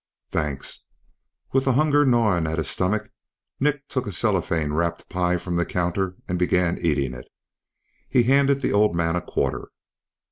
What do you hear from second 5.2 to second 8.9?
from the counter and began eating it. He handed the